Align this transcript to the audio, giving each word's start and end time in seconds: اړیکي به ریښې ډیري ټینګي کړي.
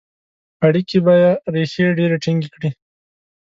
اړیکي 0.65 0.99
به 1.05 1.15
ریښې 1.53 1.85
ډیري 1.97 2.17
ټینګي 2.23 2.49
کړي. 2.55 2.69